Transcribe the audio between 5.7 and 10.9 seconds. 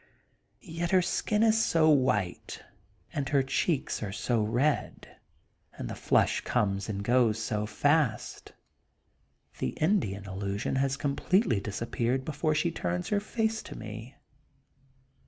and the flush comes and goes so fast, the Indian illusion